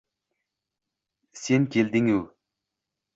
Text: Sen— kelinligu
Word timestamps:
Sen— 1.41 1.61
kelinligu 1.75 2.21